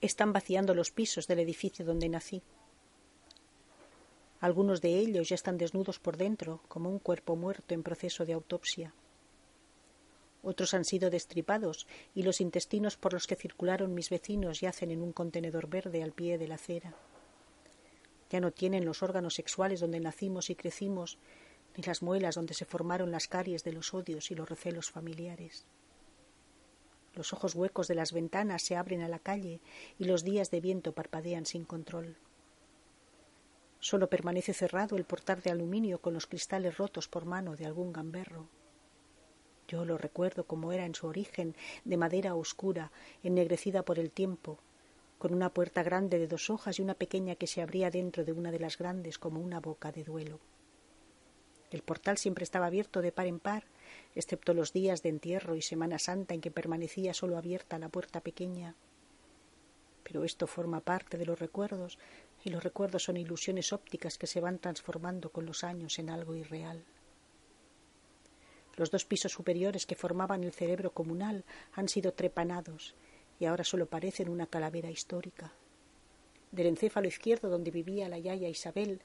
están 0.00 0.32
vaciando 0.32 0.74
los 0.74 0.90
pisos 0.90 1.26
del 1.26 1.40
edificio 1.40 1.84
donde 1.84 2.08
nací. 2.08 2.42
Algunos 4.40 4.80
de 4.80 4.96
ellos 4.98 5.28
ya 5.28 5.34
están 5.34 5.58
desnudos 5.58 5.98
por 5.98 6.16
dentro, 6.16 6.60
como 6.68 6.88
un 6.88 7.00
cuerpo 7.00 7.34
muerto 7.34 7.74
en 7.74 7.82
proceso 7.82 8.24
de 8.24 8.34
autopsia. 8.34 8.94
Otros 10.42 10.72
han 10.74 10.84
sido 10.84 11.10
destripados 11.10 11.88
y 12.14 12.22
los 12.22 12.40
intestinos 12.40 12.96
por 12.96 13.12
los 13.12 13.26
que 13.26 13.34
circularon 13.34 13.94
mis 13.94 14.10
vecinos 14.10 14.60
yacen 14.60 14.92
en 14.92 15.02
un 15.02 15.12
contenedor 15.12 15.68
verde 15.68 16.04
al 16.04 16.12
pie 16.12 16.38
de 16.38 16.46
la 16.46 16.54
acera. 16.54 16.94
Ya 18.30 18.40
no 18.40 18.52
tienen 18.52 18.84
los 18.84 19.02
órganos 19.02 19.34
sexuales 19.34 19.80
donde 19.80 19.98
nacimos 19.98 20.50
y 20.50 20.54
crecimos, 20.54 21.18
ni 21.76 21.82
las 21.82 22.02
muelas 22.02 22.36
donde 22.36 22.54
se 22.54 22.64
formaron 22.64 23.10
las 23.10 23.26
caries 23.26 23.64
de 23.64 23.72
los 23.72 23.92
odios 23.92 24.30
y 24.30 24.36
los 24.36 24.48
recelos 24.48 24.90
familiares. 24.90 25.66
Los 27.18 27.32
ojos 27.32 27.56
huecos 27.56 27.88
de 27.88 27.96
las 27.96 28.12
ventanas 28.12 28.62
se 28.62 28.76
abren 28.76 29.02
a 29.02 29.08
la 29.08 29.18
calle 29.18 29.60
y 29.98 30.04
los 30.04 30.22
días 30.22 30.52
de 30.52 30.60
viento 30.60 30.92
parpadean 30.92 31.46
sin 31.46 31.64
control. 31.64 32.16
Solo 33.80 34.08
permanece 34.08 34.54
cerrado 34.54 34.96
el 34.96 35.02
portal 35.02 35.42
de 35.42 35.50
aluminio 35.50 36.00
con 36.00 36.14
los 36.14 36.28
cristales 36.28 36.78
rotos 36.78 37.08
por 37.08 37.24
mano 37.24 37.56
de 37.56 37.66
algún 37.66 37.92
gamberro. 37.92 38.46
Yo 39.66 39.84
lo 39.84 39.98
recuerdo 39.98 40.44
como 40.46 40.70
era 40.70 40.86
en 40.86 40.94
su 40.94 41.08
origen, 41.08 41.56
de 41.84 41.96
madera 41.96 42.36
oscura, 42.36 42.92
ennegrecida 43.24 43.82
por 43.82 43.98
el 43.98 44.12
tiempo, 44.12 44.60
con 45.18 45.34
una 45.34 45.52
puerta 45.52 45.82
grande 45.82 46.20
de 46.20 46.28
dos 46.28 46.50
hojas 46.50 46.78
y 46.78 46.82
una 46.82 46.94
pequeña 46.94 47.34
que 47.34 47.48
se 47.48 47.62
abría 47.62 47.90
dentro 47.90 48.24
de 48.24 48.30
una 48.30 48.52
de 48.52 48.60
las 48.60 48.78
grandes 48.78 49.18
como 49.18 49.40
una 49.40 49.58
boca 49.58 49.90
de 49.90 50.04
duelo. 50.04 50.38
El 51.72 51.82
portal 51.82 52.16
siempre 52.16 52.44
estaba 52.44 52.66
abierto 52.66 53.02
de 53.02 53.10
par 53.10 53.26
en 53.26 53.40
par, 53.40 53.64
excepto 54.14 54.54
los 54.54 54.72
días 54.72 55.02
de 55.02 55.08
entierro 55.08 55.54
y 55.54 55.62
Semana 55.62 55.98
Santa 55.98 56.34
en 56.34 56.40
que 56.40 56.50
permanecía 56.50 57.14
solo 57.14 57.36
abierta 57.36 57.78
la 57.78 57.88
puerta 57.88 58.20
pequeña. 58.20 58.74
Pero 60.02 60.24
esto 60.24 60.46
forma 60.46 60.80
parte 60.80 61.18
de 61.18 61.26
los 61.26 61.38
recuerdos, 61.38 61.98
y 62.44 62.50
los 62.50 62.62
recuerdos 62.62 63.04
son 63.04 63.16
ilusiones 63.16 63.72
ópticas 63.72 64.16
que 64.16 64.26
se 64.26 64.40
van 64.40 64.58
transformando 64.58 65.30
con 65.30 65.44
los 65.44 65.64
años 65.64 65.98
en 65.98 66.10
algo 66.10 66.34
irreal. 66.34 66.84
Los 68.76 68.90
dos 68.92 69.04
pisos 69.04 69.32
superiores 69.32 69.86
que 69.86 69.96
formaban 69.96 70.44
el 70.44 70.52
cerebro 70.52 70.92
comunal 70.92 71.44
han 71.72 71.88
sido 71.88 72.12
trepanados 72.12 72.94
y 73.40 73.44
ahora 73.44 73.64
solo 73.64 73.86
parecen 73.86 74.28
una 74.28 74.46
calavera 74.46 74.90
histórica. 74.90 75.52
Del 76.52 76.66
encéfalo 76.66 77.08
izquierdo 77.08 77.48
donde 77.50 77.70
vivía 77.70 78.08
la 78.08 78.18
yaya 78.18 78.48
Isabel 78.48 79.00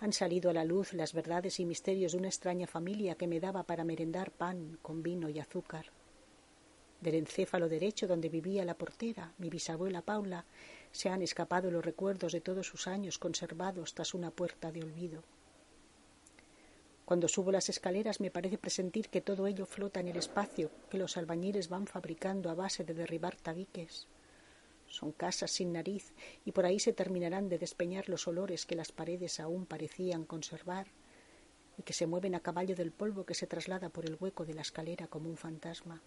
han 0.00 0.12
salido 0.12 0.50
a 0.50 0.52
la 0.52 0.64
luz 0.64 0.92
las 0.92 1.12
verdades 1.12 1.58
y 1.58 1.66
misterios 1.66 2.12
de 2.12 2.18
una 2.18 2.28
extraña 2.28 2.66
familia 2.66 3.16
que 3.16 3.26
me 3.26 3.40
daba 3.40 3.64
para 3.64 3.84
merendar 3.84 4.30
pan 4.30 4.78
con 4.80 5.02
vino 5.02 5.28
y 5.28 5.40
azúcar. 5.40 5.86
Del 7.00 7.14
encéfalo 7.14 7.68
derecho 7.68 8.06
donde 8.06 8.28
vivía 8.28 8.64
la 8.64 8.74
portera, 8.74 9.32
mi 9.38 9.50
bisabuela 9.50 10.02
Paula, 10.02 10.44
se 10.92 11.08
han 11.08 11.22
escapado 11.22 11.70
los 11.70 11.84
recuerdos 11.84 12.32
de 12.32 12.40
todos 12.40 12.66
sus 12.66 12.86
años 12.86 13.18
conservados 13.18 13.94
tras 13.94 14.14
una 14.14 14.30
puerta 14.30 14.72
de 14.72 14.82
olvido. 14.82 15.22
Cuando 17.04 17.26
subo 17.26 17.50
las 17.50 17.68
escaleras 17.68 18.20
me 18.20 18.30
parece 18.30 18.58
presentir 18.58 19.08
que 19.08 19.20
todo 19.20 19.46
ello 19.46 19.64
flota 19.64 20.00
en 20.00 20.08
el 20.08 20.16
espacio 20.16 20.70
que 20.90 20.98
los 20.98 21.16
albañiles 21.16 21.68
van 21.68 21.86
fabricando 21.86 22.50
a 22.50 22.54
base 22.54 22.84
de 22.84 22.94
derribar 22.94 23.36
tabiques. 23.36 24.06
Son 24.88 25.12
casas 25.12 25.50
sin 25.50 25.72
nariz 25.72 26.14
y 26.44 26.52
por 26.52 26.64
ahí 26.64 26.78
se 26.78 26.92
terminarán 26.92 27.48
de 27.48 27.58
despeñar 27.58 28.08
los 28.08 28.26
olores 28.26 28.66
que 28.66 28.74
las 28.74 28.92
paredes 28.92 29.38
aún 29.40 29.66
parecían 29.66 30.24
conservar 30.24 30.86
y 31.76 31.82
que 31.82 31.92
se 31.92 32.06
mueven 32.06 32.34
a 32.34 32.40
caballo 32.40 32.74
del 32.74 32.90
polvo 32.90 33.24
que 33.24 33.34
se 33.34 33.46
traslada 33.46 33.88
por 33.90 34.06
el 34.06 34.16
hueco 34.18 34.44
de 34.44 34.54
la 34.54 34.62
escalera 34.62 35.06
como 35.06 35.28
un 35.28 35.36
fantasma. 35.36 36.02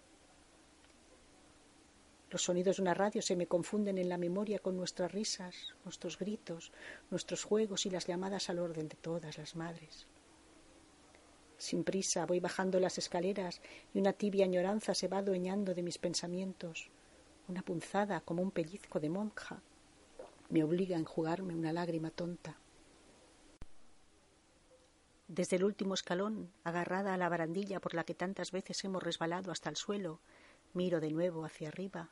Los 2.30 2.44
sonidos 2.44 2.76
de 2.76 2.82
una 2.82 2.94
radio 2.94 3.20
se 3.20 3.36
me 3.36 3.46
confunden 3.46 3.98
en 3.98 4.08
la 4.08 4.16
memoria 4.16 4.58
con 4.58 4.76
nuestras 4.76 5.12
risas, 5.12 5.74
nuestros 5.84 6.18
gritos, 6.18 6.72
nuestros 7.10 7.44
juegos 7.44 7.84
y 7.84 7.90
las 7.90 8.06
llamadas 8.06 8.48
al 8.48 8.58
orden 8.58 8.88
de 8.88 8.96
todas 8.96 9.36
las 9.36 9.54
madres. 9.54 10.06
Sin 11.58 11.84
prisa 11.84 12.26
voy 12.26 12.40
bajando 12.40 12.80
las 12.80 12.98
escaleras 12.98 13.60
y 13.94 13.98
una 13.98 14.14
tibia 14.14 14.46
añoranza 14.46 14.94
se 14.94 15.08
va 15.08 15.18
adueñando 15.18 15.74
de 15.74 15.82
mis 15.82 15.98
pensamientos. 15.98 16.90
Una 17.48 17.62
punzada 17.62 18.20
como 18.20 18.42
un 18.42 18.50
pellizco 18.50 19.00
de 19.00 19.08
monja 19.08 19.60
me 20.48 20.62
obliga 20.62 20.96
a 20.96 21.00
enjugarme 21.00 21.54
una 21.54 21.72
lágrima 21.72 22.10
tonta. 22.10 22.56
Desde 25.28 25.56
el 25.56 25.64
último 25.64 25.94
escalón, 25.94 26.52
agarrada 26.62 27.14
a 27.14 27.16
la 27.16 27.28
barandilla 27.28 27.80
por 27.80 27.94
la 27.94 28.04
que 28.04 28.14
tantas 28.14 28.52
veces 28.52 28.84
hemos 28.84 29.02
resbalado 29.02 29.50
hasta 29.50 29.70
el 29.70 29.76
suelo, 29.76 30.20
miro 30.74 31.00
de 31.00 31.10
nuevo 31.10 31.44
hacia 31.44 31.68
arriba, 31.68 32.10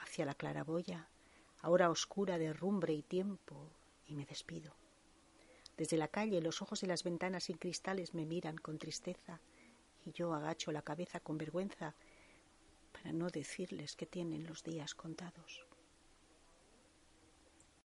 hacia 0.00 0.24
la 0.24 0.34
claraboya, 0.34 1.08
ahora 1.60 1.90
oscura 1.90 2.38
de 2.38 2.52
rumbre 2.52 2.94
y 2.94 3.02
tiempo, 3.02 3.70
y 4.06 4.14
me 4.14 4.26
despido. 4.26 4.74
Desde 5.76 5.96
la 5.96 6.08
calle 6.08 6.40
los 6.40 6.62
ojos 6.62 6.80
de 6.80 6.86
las 6.86 7.02
ventanas 7.04 7.44
sin 7.44 7.58
cristales 7.58 8.14
me 8.14 8.24
miran 8.24 8.56
con 8.56 8.78
tristeza 8.78 9.40
y 10.04 10.12
yo 10.12 10.32
agacho 10.32 10.72
la 10.72 10.82
cabeza 10.82 11.20
con 11.20 11.36
vergüenza 11.36 11.94
para 13.06 13.18
no 13.18 13.30
decirles 13.30 13.94
que 13.94 14.04
tienen 14.04 14.48
los 14.48 14.64
días 14.64 14.96
contados. 14.96 15.64